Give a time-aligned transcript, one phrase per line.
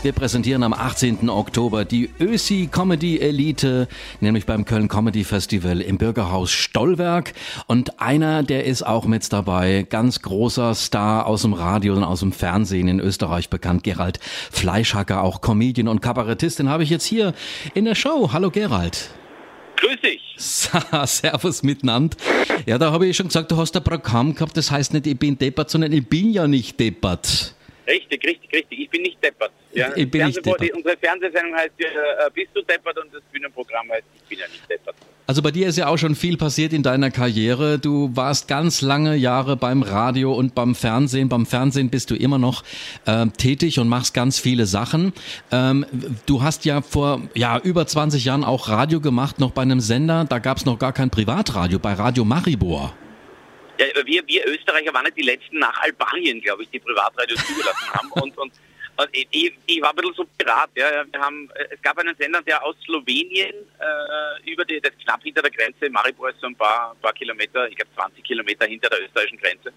[0.00, 1.28] Wir präsentieren am 18.
[1.28, 3.88] Oktober die Ösi Comedy Elite,
[4.20, 7.34] nämlich beim Köln Comedy Festival im Bürgerhaus Stollwerk.
[7.66, 12.20] Und einer, der ist auch mit dabei, ganz großer Star aus dem Radio und aus
[12.20, 14.20] dem Fernsehen in Österreich bekannt, Gerald
[14.52, 17.34] Fleischhacker, auch Comedian und Kabarettist, den habe ich jetzt hier
[17.74, 18.30] in der Show.
[18.32, 19.10] Hallo Gerald.
[19.78, 20.20] Grüß dich.
[21.10, 22.16] Servus miteinander.
[22.66, 25.18] Ja, da habe ich schon gesagt, du hast ein Programm gehabt, das heißt nicht, ich
[25.18, 27.56] bin deppert, sondern ich bin ja nicht deppert.
[27.88, 28.80] Richtig, richtig, richtig.
[28.80, 29.50] Ich bin nicht deppert.
[29.72, 30.70] Ja, ich bin nicht deppert.
[30.74, 34.68] Unsere Fernsehsendung heißt äh, Bist du deppert und das Bühnenprogramm heißt Ich bin ja nicht
[34.68, 34.94] deppert.
[35.26, 37.78] Also bei dir ist ja auch schon viel passiert in deiner Karriere.
[37.78, 41.28] Du warst ganz lange Jahre beim Radio und beim Fernsehen.
[41.28, 42.62] Beim Fernsehen bist du immer noch
[43.06, 45.12] äh, tätig und machst ganz viele Sachen.
[45.50, 45.86] Ähm,
[46.26, 50.26] du hast ja vor ja, über 20 Jahren auch Radio gemacht, noch bei einem Sender.
[50.26, 52.94] Da gab es noch gar kein Privatradio, bei Radio Maribor.
[54.08, 58.10] Wir, wir Österreicher waren nicht die letzten nach Albanien, glaube ich, die Privatradios zugelassen haben.
[58.12, 58.52] Und, und
[59.12, 60.70] ich, ich, war ein bisschen so pirat.
[60.74, 61.04] Ja.
[61.10, 65.42] Wir haben, es gab einen Sender, der aus Slowenien äh, über die, das knapp hinter
[65.42, 69.02] der Grenze, Maribor ist so ein paar, paar Kilometer, ich glaube 20 Kilometer hinter der
[69.02, 69.72] österreichischen Grenze.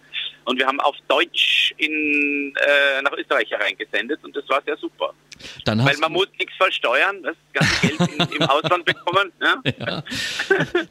[0.46, 5.14] Und wir haben auf Deutsch in, äh, nach Österreich hereingesendet und das war sehr super.
[5.66, 9.32] Dann Weil man muss nichts versteuern, das ganze Geld in, im Ausland bekommen.
[9.42, 9.62] Ja?
[9.80, 10.04] ja.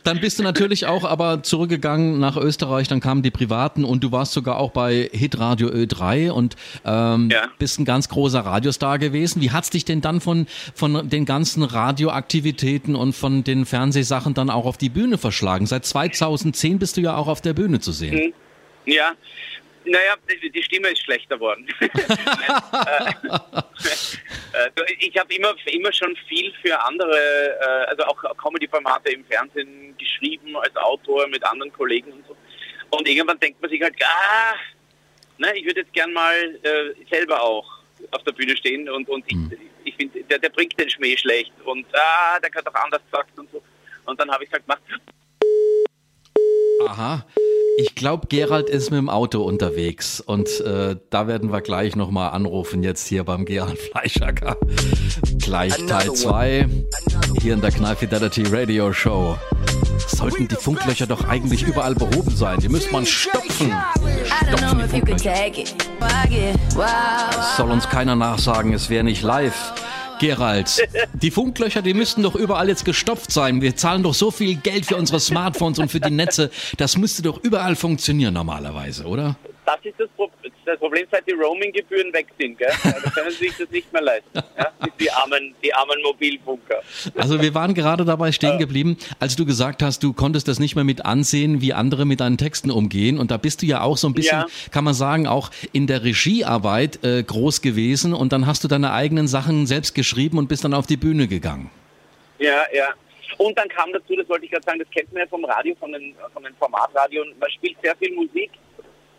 [0.02, 4.12] Dann bist du natürlich auch aber zurückgegangen nach Österreich, dann kamen die Privaten und du
[4.12, 9.40] warst sogar auch bei Hitradio Ö3 und ähm, bist ein ganz großer Radiostar gewesen.
[9.42, 14.34] Wie hat es dich denn dann von, von den ganzen Radioaktivitäten und von den Fernsehsachen
[14.34, 15.66] dann auch auf die Bühne verschlagen?
[15.66, 18.18] Seit 2010 bist du ja auch auf der Bühne zu sehen.
[18.18, 18.32] Hm.
[18.86, 19.12] Ja,
[19.84, 20.14] naja,
[20.54, 21.66] die Stimme ist schlechter geworden.
[24.52, 29.24] Äh, äh, ich habe immer, immer schon viel für andere, äh, also auch Comedy-Formate im
[29.24, 32.36] Fernsehen geschrieben als Autor mit anderen Kollegen und so.
[32.90, 34.54] Und irgendwann denkt man sich halt, ah,
[35.38, 37.79] ne, ich würde jetzt gern mal äh, selber auch
[38.10, 39.52] auf der Bühne stehen und, und ich, mhm.
[39.84, 43.38] ich finde, der, der bringt den Schmäh schlecht und ah, der kann doch anders gesagt
[43.38, 43.62] und so.
[44.06, 44.78] Und dann habe ich gesagt, mach.
[46.88, 47.26] Aha.
[47.76, 52.30] Ich glaube, Gerald ist mit dem Auto unterwegs und äh, da werden wir gleich nochmal
[52.30, 54.58] anrufen, jetzt hier beim Gerald Fleischacker.
[55.38, 56.68] Gleich Teil 2
[57.40, 59.38] hier in der Knall Fidelity Radio Show.
[60.06, 62.60] Sollten die Funklöcher doch eigentlich überall behoben sein.
[62.60, 63.72] Die müsste man stopfen.
[64.24, 65.34] Stopfen die Funklöcher.
[67.56, 69.72] soll uns keiner nachsagen, es wäre nicht live.
[70.20, 73.62] Gerald, die Funklöcher, die müssten doch überall jetzt gestopft sein.
[73.62, 76.50] Wir zahlen doch so viel Geld für unsere Smartphones und für die Netze.
[76.76, 79.36] Das müsste doch überall funktionieren normalerweise, oder?
[79.76, 82.58] Das ist das Problem das Problem, seit die Roaming-Gebühren weg sind.
[82.58, 82.68] Gell?
[82.82, 84.30] Da können sie sich das nicht mehr leisten.
[84.34, 84.72] Ja?
[84.98, 86.82] Die, armen, die armen Mobilfunker.
[87.16, 90.74] Also wir waren gerade dabei stehen geblieben, als du gesagt hast, du konntest das nicht
[90.74, 93.18] mehr mit ansehen, wie andere mit deinen Texten umgehen.
[93.18, 94.46] Und da bist du ja auch so ein bisschen, ja.
[94.70, 98.14] kann man sagen, auch in der Regiearbeit äh, groß gewesen.
[98.14, 101.26] Und dann hast du deine eigenen Sachen selbst geschrieben und bist dann auf die Bühne
[101.28, 101.70] gegangen.
[102.38, 102.88] Ja, ja.
[103.38, 105.74] Und dann kam dazu, das wollte ich gerade sagen, das kennt man ja vom Radio,
[105.76, 108.50] von den, von den Formatradios, man spielt sehr viel Musik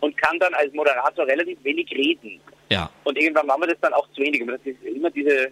[0.01, 2.41] und kann dann als Moderator relativ wenig reden.
[2.69, 2.89] Ja.
[3.03, 4.43] Und irgendwann machen wir das dann auch zu wenig.
[4.45, 5.51] Das ist immer diese äh,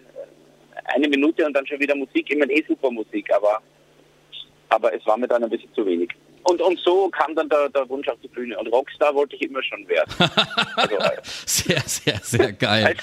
[0.84, 3.62] eine Minute und dann schon wieder Musik, immer eh super Musik, aber,
[4.68, 6.10] aber es war mir dann ein bisschen zu wenig.
[6.42, 8.58] Und, und so kam dann der, der Wunsch auf die Bühne.
[8.58, 10.10] Und Rockstar wollte ich immer schon werden.
[10.76, 11.10] Also, äh,
[11.46, 12.96] sehr, sehr, sehr geil.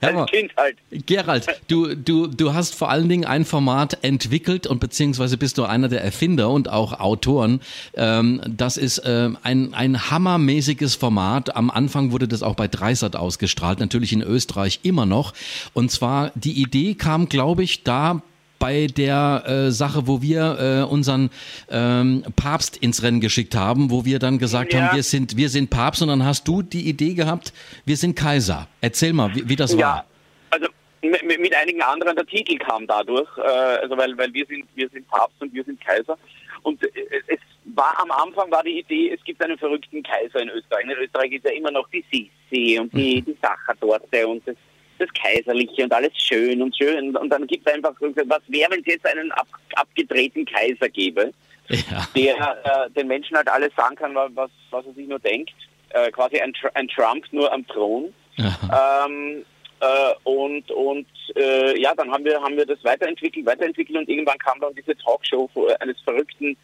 [0.00, 0.76] Als, als Kind halt.
[1.06, 5.64] Gerald, du, du, du hast vor allen Dingen ein Format entwickelt und beziehungsweise bist du
[5.64, 7.60] einer der Erfinder und auch Autoren.
[7.94, 11.56] Ähm, das ist äh, ein, ein hammermäßiges Format.
[11.56, 15.32] Am Anfang wurde das auch bei Dreisat ausgestrahlt, natürlich in Österreich immer noch.
[15.72, 18.22] Und zwar, die Idee kam, glaube ich, da
[18.62, 21.30] bei der äh, Sache, wo wir äh, unseren
[21.68, 24.82] ähm, Papst ins Rennen geschickt haben, wo wir dann gesagt ja.
[24.82, 27.52] haben, wir sind, wir sind Papst und dann hast du die Idee gehabt,
[27.86, 28.68] wir sind Kaiser.
[28.80, 29.78] Erzähl mal, wie, wie das ja.
[29.80, 30.04] war.
[30.50, 30.68] Also
[31.02, 33.40] mit, mit, einigen anderen, der Titel kam dadurch, äh,
[33.82, 36.16] also weil, weil wir sind, wir sind Papst und wir sind Kaiser.
[36.62, 36.88] Und äh,
[37.26, 40.84] es war am Anfang war die Idee, es gibt einen verrückten Kaiser in Österreich.
[40.84, 43.24] In Österreich ist ja immer noch die Sisi und die, mhm.
[43.24, 44.54] die Sachertorte und das
[45.02, 47.16] das Kaiserliche und alles schön und schön.
[47.16, 51.32] Und dann gibt es einfach, was wäre, wenn es jetzt einen ab, abgedrehten Kaiser gäbe,
[51.68, 52.08] ja.
[52.14, 52.34] der
[52.64, 55.52] äh, den Menschen halt alles sagen kann, was, was er sich nur denkt.
[55.90, 58.14] Äh, quasi ein, ein, Trump nur am Thron.
[58.38, 59.44] Ähm,
[59.80, 61.06] äh, und und
[61.36, 64.96] äh, ja, dann haben wir, haben wir das weiterentwickelt, weiterentwickelt und irgendwann kam dann diese
[64.96, 65.50] Talkshow
[65.80, 66.56] eines verrückten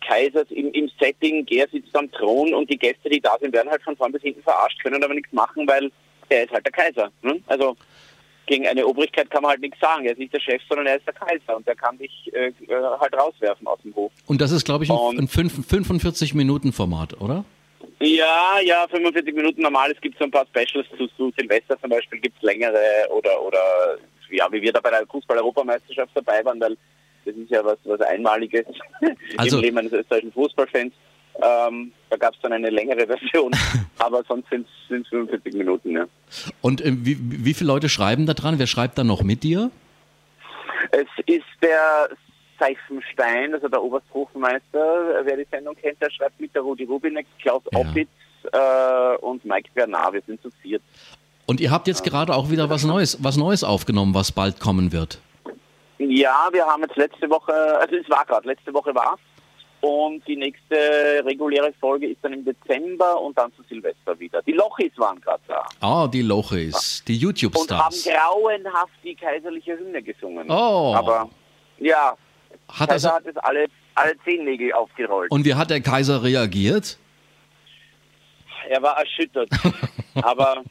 [0.00, 3.70] Kaisers im, im Setting, er sitzt am Thron und die Gäste, die da sind, werden
[3.70, 5.90] halt von vorn bis hinten verarscht, können aber nichts machen, weil
[6.28, 7.10] er ist halt der Kaiser.
[7.22, 7.40] Ne?
[7.46, 7.76] Also
[8.46, 10.04] gegen eine Obrigkeit kann man halt nichts sagen.
[10.04, 12.52] Er ist nicht der Chef, sondern er ist der Kaiser und der kann dich äh,
[13.00, 14.12] halt rauswerfen aus dem Hof.
[14.26, 17.44] Und das ist, glaube ich, ein, ein 45-Minuten-Format, oder?
[18.00, 19.90] Ja, ja, 45 Minuten normal.
[19.92, 23.42] Es gibt so ein paar Specials zu, zu Silvester zum Beispiel, gibt es längere oder,
[23.42, 23.58] oder
[24.30, 26.76] ja, wie wir da bei der Fußball-Europameisterschaft dabei waren, weil
[27.24, 28.64] das ist ja was, was Einmaliges
[29.36, 30.92] also, im Leben eines österreichischen Fußballfans.
[31.42, 33.52] Ähm, da gab es dann eine längere Version,
[34.00, 35.92] aber sonst sind es 45 Minuten.
[35.92, 36.06] Ja.
[36.60, 38.58] Und äh, wie, wie viele Leute schreiben da dran?
[38.58, 39.70] Wer schreibt da noch mit dir?
[40.90, 42.08] Es ist der
[42.58, 47.62] Seifenstein, also der Obersthofmeister, wer die Sendung kennt, der schreibt mit der Rudi Rubinek, Klaus
[47.72, 47.78] ja.
[47.78, 48.08] Oppitz
[48.52, 50.14] äh, und Mike Bernard.
[50.14, 50.82] Wir sind zu viert.
[51.46, 54.92] Und ihr habt jetzt gerade auch wieder was Neues, was Neues aufgenommen, was bald kommen
[54.92, 55.20] wird.
[55.98, 59.18] Ja, wir haben jetzt letzte Woche, also es war gerade, letzte Woche war
[59.80, 64.42] und die nächste reguläre Folge ist dann im Dezember und dann zu Silvester wieder.
[64.42, 65.66] Die Lochis waren gerade da.
[65.80, 68.06] Ah, die Lochis, die YouTube-Stars.
[68.06, 70.50] Und haben grauenhaft die kaiserliche Hymne gesungen.
[70.50, 70.94] Oh.
[70.94, 71.30] Aber
[71.78, 72.16] ja,
[72.68, 75.30] hat Kaiser also, hat es alle, alle Zehennägel aufgerollt.
[75.30, 76.98] Und wie hat der Kaiser reagiert?
[78.70, 79.50] Er war erschüttert.
[80.14, 80.62] aber,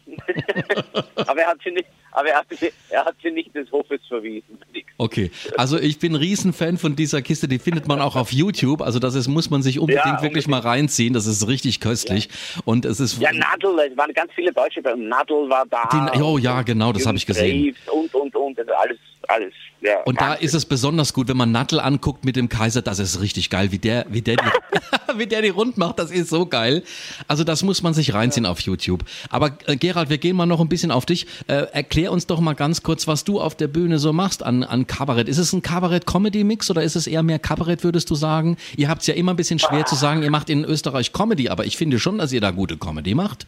[1.15, 3.99] aber er hat sie nicht, aber er hat, sie, er hat sie nicht des Hofes
[4.07, 4.57] verwiesen.
[4.97, 8.81] Okay, also ich bin ein Riesenfan von dieser Kiste, die findet man auch auf YouTube,
[8.81, 12.29] also das ist, muss man sich unbedingt ja, wirklich mal reinziehen, das ist richtig köstlich.
[12.55, 12.61] Ja.
[12.63, 13.19] und es ist...
[13.19, 15.89] Ja, Nadel, es waren ganz viele Deutsche bei Nadel war da.
[15.91, 17.75] Die, oh ja, genau, das habe ich gesehen.
[17.91, 18.97] Und, und, und, also alles,
[19.27, 22.81] alles ja, und da ist es besonders gut, wenn man Nattel anguckt mit dem Kaiser,
[22.81, 24.35] das ist richtig geil, wie der, wie der,
[25.17, 26.83] wie der die rund macht, das ist so geil.
[27.27, 28.51] Also das muss man sich reinziehen ja.
[28.51, 29.03] auf YouTube.
[29.29, 31.25] Aber äh, Gerald, wir gehen mal noch ein bisschen auf dich.
[31.47, 34.63] Äh, erklär uns doch mal ganz kurz, was du auf der Bühne so machst an,
[34.63, 35.27] an Kabarett.
[35.27, 38.57] Ist es ein Kabarett-Comedy-Mix oder ist es eher mehr Kabarett, würdest du sagen?
[38.75, 41.49] Ihr habt es ja immer ein bisschen schwer zu sagen, ihr macht in Österreich Comedy,
[41.49, 43.47] aber ich finde schon, dass ihr da gute Comedy macht.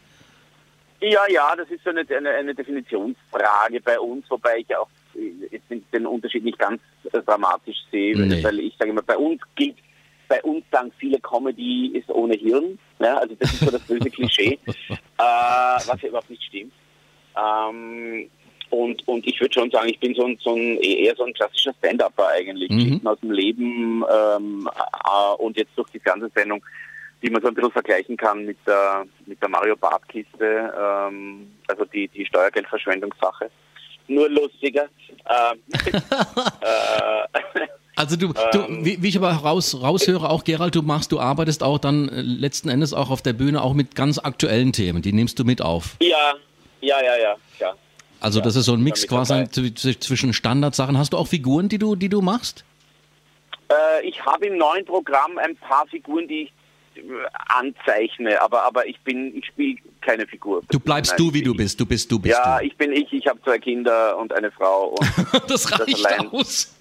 [1.00, 4.88] Ja, ja, das ist so eine, eine, eine Definitionsfrage bei uns, wobei ich auch
[5.92, 6.80] den Unterschied nicht ganz
[7.12, 8.42] äh, dramatisch sehe, nee.
[8.42, 9.76] weil ich sage immer, bei uns gilt,
[10.32, 12.78] bei uns sagen viele, Comedy ist ohne Hirn.
[12.98, 14.58] Ja, also das ist so das böse Klischee,
[14.88, 16.72] äh, was ja überhaupt nicht stimmt.
[17.36, 18.30] Ähm,
[18.70, 21.34] und, und ich würde schon sagen, ich bin so ein, so ein eher so ein
[21.34, 22.70] klassischer Stand-Upper eigentlich.
[22.70, 23.06] Mhm.
[23.06, 24.70] aus dem Leben ähm,
[25.04, 26.64] äh, und jetzt durch die Fernsehsendung,
[27.22, 31.84] die man so ein bisschen vergleichen kann mit der, mit der Mario Barth-Kiste, ähm, also
[31.84, 33.50] die, die Steuergeldverschwendungssache
[34.08, 34.88] nur lustiger.
[35.28, 35.62] Ähm,
[36.60, 37.66] äh,
[37.96, 41.20] also du, du ähm, wie, wie, ich aber raus, raushöre, auch Gerald, du machst, du
[41.20, 45.02] arbeitest auch dann äh, letzten Endes auch auf der Bühne auch mit ganz aktuellen Themen,
[45.02, 45.96] die nimmst du mit auf.
[46.00, 46.34] Ja,
[46.80, 47.76] ja, ja, ja, klar.
[48.20, 50.96] Also ja, das ist so ein Mix quasi zwischen Standardsachen.
[50.96, 52.64] Hast du auch Figuren, die du, die du machst?
[53.68, 56.52] Äh, ich habe im neuen Programm ein paar Figuren, die ich
[57.48, 60.62] anzeichne, aber, aber ich bin, ich spiele keine Figur.
[60.70, 61.80] Du bleibst Nein, du, wie du bist.
[61.80, 62.66] Du bist du, bist ja, du.
[62.66, 63.12] ich bin ich.
[63.12, 64.88] Ich habe zwei Kinder und eine Frau.
[64.98, 65.06] Und
[65.48, 66.74] das reicht das allein, aus.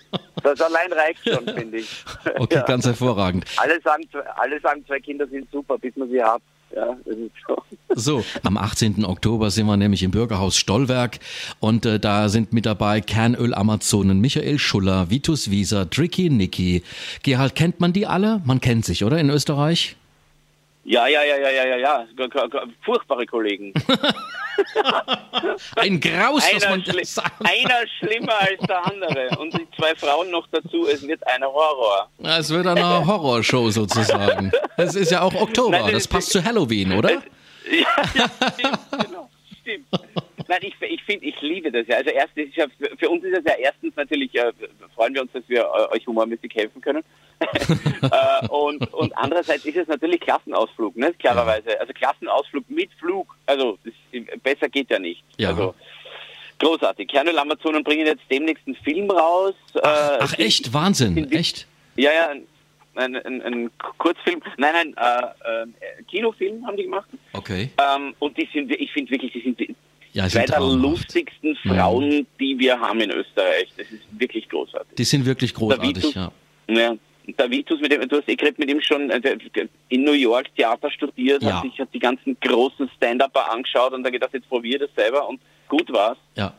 [0.43, 2.03] Das allein reicht schon, finde ich.
[2.39, 2.63] Okay, ja.
[2.63, 3.45] ganz hervorragend.
[3.57, 6.41] Alle sagen, alle sagen, zwei Kinder sind super, bis man sie hat.
[6.75, 6.95] Ja,
[7.47, 7.63] so.
[7.93, 9.03] So, am 18.
[9.03, 11.19] Oktober sind wir nämlich im Bürgerhaus Stollwerk
[11.59, 16.83] und äh, da sind mit dabei Kernöl-Amazonen Michael Schuller, Vitus Wieser, Tricky Nicky.
[17.23, 18.41] Gerald, kennt man die alle?
[18.45, 19.97] Man kennt sich, oder, in Österreich?
[20.83, 22.07] Ja, ja, ja, ja, ja, ja, ja.
[22.83, 23.73] Furchtbare Kollegen.
[25.75, 27.31] Ein Graus, einer, man schli sagen.
[27.39, 29.29] einer schlimmer als der andere.
[29.39, 32.09] Und die zwei Frauen noch dazu, es wird ein Horror.
[32.21, 34.51] Es wird eine Horrorshow sozusagen.
[34.77, 37.11] Es ist ja auch Oktober, Nein, das, das passt zu Halloween, oder?
[37.71, 39.29] ja, ja, stimmt, genau.
[39.61, 39.87] Stimmt.
[40.51, 41.95] Nein, ich, ich finde, ich liebe das ja.
[41.95, 42.65] Also erstens, ja,
[42.97, 44.51] für uns ist es ja erstens natürlich, äh,
[44.93, 47.05] freuen wir uns, dass wir äh, euch humormäßig helfen können.
[47.39, 51.13] äh, und, und andererseits ist es natürlich Klassenausflug, ne?
[51.13, 51.79] klarerweise.
[51.79, 53.93] Also Klassenausflug mit Flug, also das,
[54.43, 55.23] besser geht ja nicht.
[55.37, 55.51] Ja.
[55.51, 55.73] Also,
[56.59, 57.07] großartig.
[57.07, 59.55] Kernel Amazonen bringen jetzt demnächst einen Film raus.
[59.81, 60.73] Ach, ach echt?
[60.73, 61.65] Wahnsinn, in, echt?
[61.95, 62.31] Ja, ja,
[62.95, 67.07] ein, ein, ein, Kurzfilm, nein, nein, äh, äh, Kinofilm haben die gemacht.
[67.31, 67.71] Okay.
[67.77, 69.57] Ähm, und die sind, ich finde wirklich, die sind
[70.13, 72.27] ja, zwei der lustigsten Frauen, mhm.
[72.39, 73.69] die wir haben in Österreich.
[73.77, 74.95] Das ist wirklich großartig.
[74.95, 76.31] Die sind wirklich großartig, Davitus, ja.
[76.67, 76.95] ja.
[77.37, 79.37] Davitus, mit dem, du hast eh gerade mit ihm schon äh,
[79.89, 81.55] in New York Theater studiert, ja.
[81.55, 85.27] hat sich hat die ganzen großen Stand-Upper angeschaut und dann gedacht, jetzt probier das selber
[85.27, 86.17] und gut war's.
[86.35, 86.53] Ja.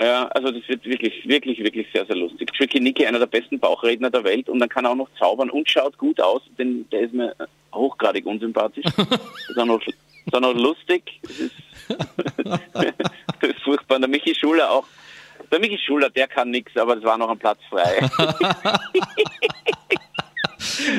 [0.00, 2.52] Ja, also das wird wirklich, wirklich, wirklich sehr, sehr lustig.
[2.54, 5.48] Tricky Nicky, einer der besten Bauchredner der Welt und dann kann er auch noch zaubern
[5.48, 7.34] und schaut gut aus, denn der ist mir
[7.72, 8.84] hochgradig unsympathisch.
[9.48, 9.80] ist auch noch,
[10.32, 11.20] auch noch lustig.
[11.22, 11.54] Das ist,
[12.74, 12.90] das
[13.50, 13.98] ist furchtbar.
[13.98, 14.86] Der Michi Schuler auch.
[15.50, 18.08] Der Michi Schuler, der kann nichts, aber es war noch ein Platz frei.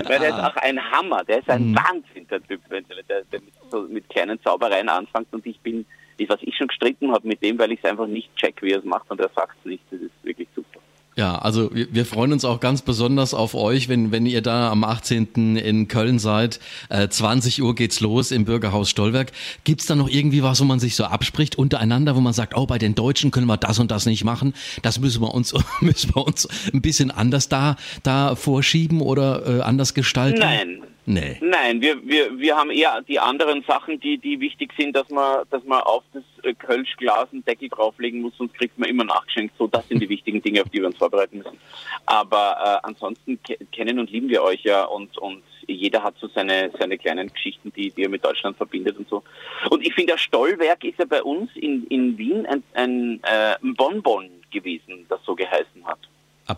[0.05, 1.75] Weil der ist auch ein Hammer, der ist ein mhm.
[1.75, 5.85] Wahnsinn, der Typ, der, der, mit, so, mit kleinen Zaubereien anfängt und ich bin
[6.27, 8.79] was ich schon gestritten habe mit dem, weil ich es einfach nicht check, wie er
[8.79, 9.83] es macht und er sagt es nicht.
[9.91, 10.79] Das ist wirklich super.
[11.15, 14.71] Ja, also wir, wir freuen uns auch ganz besonders auf euch, wenn, wenn ihr da
[14.71, 15.57] am 18.
[15.57, 16.59] in Köln seid.
[16.89, 19.31] Äh, 20 Uhr geht's los im Bürgerhaus Stolberg.
[19.63, 22.65] Gibt's da noch irgendwie was, wo man sich so abspricht untereinander, wo man sagt, oh,
[22.65, 24.53] bei den Deutschen können wir das und das nicht machen.
[24.81, 29.61] Das müssen wir uns, müssen wir uns ein bisschen anders da, da vorschieben oder äh,
[29.61, 30.39] anders gestalten?
[30.39, 30.81] Nein.
[31.05, 31.37] Nee.
[31.41, 35.45] Nein, wir, wir, wir haben eher die anderen Sachen, die, die wichtig sind, dass man,
[35.49, 39.55] dass man auf das äh, Kölschglas einen Deckel drauflegen muss, sonst kriegt man immer nachgeschenkt.
[39.57, 41.57] So, das sind die wichtigen Dinge, auf die wir uns vorbereiten müssen.
[42.05, 43.37] Aber äh, ansonsten
[43.71, 47.71] kennen und lieben wir euch ja und, und jeder hat so seine, seine kleinen Geschichten,
[47.75, 49.23] die, die er mit Deutschland verbindet und so.
[49.69, 53.55] Und ich finde, das Stollwerk ist ja bei uns in, in Wien ein, ein, äh,
[53.61, 55.99] ein Bonbon gewesen, das so geheißen hat.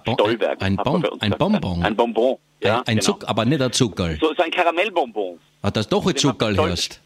[0.03, 0.61] Bon Stollwerk.
[0.61, 1.79] Ein, bon ein Bonbon.
[1.79, 2.37] Ein, ein Bonbon.
[2.65, 3.05] Ja, ein, ein genau.
[3.05, 4.15] Zucker, aber nicht ein Zucker.
[4.19, 5.39] So, so ein Karamellbonbon.
[5.63, 7.01] Hat das doch ein Zucker heißt?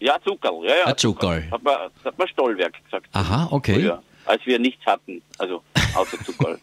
[0.00, 0.84] Ja, Zucker, ja, ja.
[0.86, 1.42] Ein Zucker.
[1.50, 3.06] Hat man, hat man Stollwerk gesagt.
[3.12, 3.74] Aha, okay.
[3.74, 5.62] Früher, als wir nichts hatten, also
[5.94, 6.58] außer Zucker.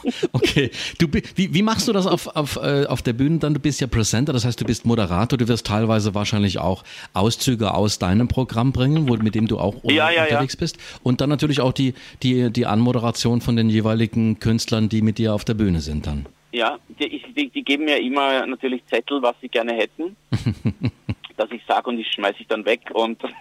[0.32, 0.70] okay.
[0.98, 1.06] Du,
[1.36, 3.54] wie, wie machst du das auf, auf, äh, auf der Bühne dann?
[3.54, 7.74] Du bist ja Presenter, das heißt, du bist Moderator, du wirst teilweise wahrscheinlich auch Auszüge
[7.74, 10.60] aus deinem Programm bringen, wo, mit dem du auch ja, ja, unterwegs ja.
[10.60, 10.78] bist.
[11.02, 15.34] Und dann natürlich auch die, die, die Anmoderation von den jeweiligen Künstlern, die mit dir
[15.34, 16.26] auf der Bühne sind dann.
[16.52, 20.16] Ja, die, die, die geben mir immer natürlich Zettel, was sie gerne hätten,
[21.38, 23.32] dass ich sage und ich schmeiße ich dann weg und, und,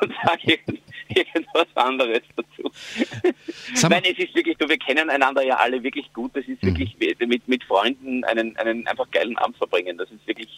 [0.00, 0.58] und sage
[1.08, 2.70] irgendwas anderes dazu.
[3.88, 6.30] Nein, es ist wirklich, du, wir kennen einander ja alle wirklich gut.
[6.34, 6.68] Das ist mhm.
[6.68, 9.98] wirklich mit, mit Freunden einen, einen einfach geilen Abend verbringen.
[9.98, 10.56] Das ist wirklich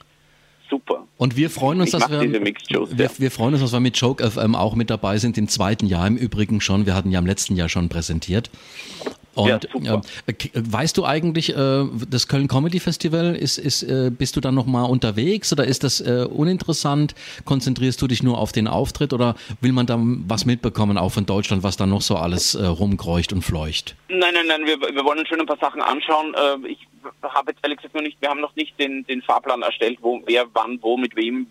[0.69, 1.07] super.
[1.17, 4.55] Und wir freuen uns, dass wir, wir, wir, freuen uns, dass wir mit Joke FM
[4.55, 6.87] auch mit dabei sind, im zweiten Jahr im Übrigen schon.
[6.87, 8.51] Wir hatten ja im letzten Jahr schon präsentiert.
[9.39, 14.37] Und ja, äh, weißt du eigentlich, äh, das Köln Comedy Festival, ist, ist, äh, bist
[14.37, 17.15] du dann nochmal unterwegs oder ist das äh, uninteressant?
[17.45, 21.27] Konzentrierst du dich nur auf den Auftritt oder will man da was mitbekommen, auch von
[21.27, 23.97] Deutschland, was da noch so alles äh, rumkreucht und fleucht?
[24.09, 26.35] Nein, nein, nein, wir, wir wollen schon ein paar Sachen anschauen.
[26.35, 26.79] Äh, ich
[27.23, 30.23] habe jetzt ehrlich gesagt noch nicht, wir haben noch nicht den, den Fahrplan erstellt, wo
[30.27, 31.47] wer wann, wo, mit wem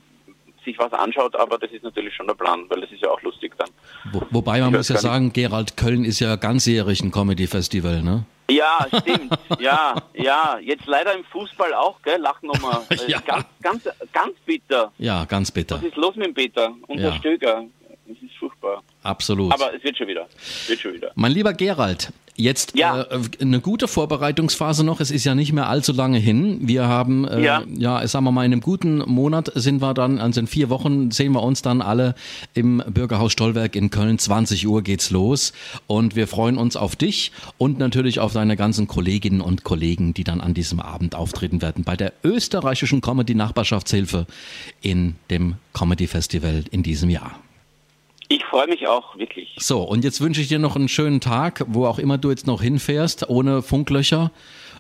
[0.64, 3.22] sich was anschaut, aber das ist natürlich schon der Plan, weil das ist ja auch
[3.22, 3.70] lustig dann.
[4.12, 8.26] Wo, wobei man ich muss ja sagen, Gerald Köln ist ja ganzjährig ein Comedy-Festival, ne?
[8.50, 9.38] Ja, stimmt.
[9.60, 10.58] ja, ja.
[10.62, 12.20] Jetzt leider im Fußball auch, gell?
[12.20, 12.84] Lachnummer.
[13.08, 13.20] ja.
[13.20, 13.84] Ganz, ganz,
[14.14, 14.92] ganz bitter.
[14.98, 15.76] Ja, ganz bitter.
[15.78, 17.10] Was ist los mit dem Peter und ja.
[17.10, 17.64] der Stöger?
[18.06, 18.84] Das ist furchtbar.
[19.04, 19.54] Absolut.
[19.54, 20.28] Aber es wird schon wieder.
[20.38, 21.12] Es wird schon wieder.
[21.16, 23.02] Mein lieber Gerald, Jetzt ja.
[23.02, 25.00] äh, eine gute Vorbereitungsphase noch.
[25.00, 26.60] Es ist ja nicht mehr allzu lange hin.
[26.62, 27.64] Wir haben, äh, ja.
[27.76, 31.10] ja, sagen wir mal, in einem guten Monat sind wir dann, also in vier Wochen
[31.10, 32.14] sehen wir uns dann alle
[32.54, 34.20] im Bürgerhaus Stollwerk in Köln.
[34.20, 35.52] 20 Uhr geht's los.
[35.88, 40.24] Und wir freuen uns auf dich und natürlich auf deine ganzen Kolleginnen und Kollegen, die
[40.24, 44.28] dann an diesem Abend auftreten werden bei der österreichischen Comedy Nachbarschaftshilfe
[44.82, 47.40] in dem Comedy Festival in diesem Jahr.
[48.30, 49.56] Ich freue mich auch wirklich.
[49.58, 52.46] So, und jetzt wünsche ich dir noch einen schönen Tag, wo auch immer du jetzt
[52.46, 54.32] noch hinfährst, ohne Funklöcher.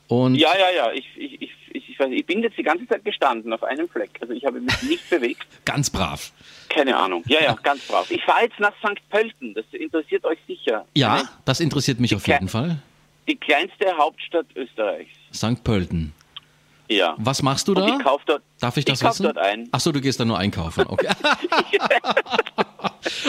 [0.07, 0.91] Und ja, ja, ja.
[0.91, 4.11] Ich, ich, ich, ich, weiß, ich bin jetzt die ganze Zeit gestanden auf einem Fleck.
[4.21, 5.47] Also ich habe mich nicht bewegt.
[5.65, 6.31] Ganz brav.
[6.69, 7.23] Keine Ahnung.
[7.27, 8.11] Ja, ja, ganz brav.
[8.11, 9.01] Ich fahre jetzt nach St.
[9.09, 9.53] Pölten.
[9.53, 10.85] Das interessiert euch sicher.
[10.95, 12.81] Ja, das interessiert mich auf jeden Fall.
[13.27, 15.11] Die kleinste Hauptstadt Österreichs.
[15.33, 15.63] St.
[15.63, 16.13] Pölten.
[16.89, 17.15] Ja.
[17.17, 17.83] Was machst du da?
[17.83, 19.23] Und ich kauf dort, Darf ich das ich wissen?
[19.23, 19.67] dort ein.
[19.71, 20.85] Achso, du gehst da nur einkaufen.
[20.87, 21.07] Okay.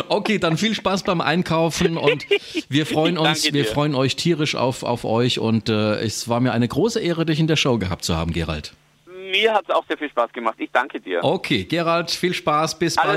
[0.08, 2.26] okay, dann viel Spaß beim Einkaufen und
[2.68, 6.52] wir freuen uns, wir freuen euch tierisch auf, auf euch und äh, es war mir
[6.52, 8.72] eine große Ehre, dich in der Show gehabt zu haben, Gerald.
[9.30, 10.54] Mir hat es auch sehr viel Spaß gemacht.
[10.58, 11.22] Ich danke dir.
[11.22, 13.16] Okay, Gerald, viel Spaß, bis Alles bald.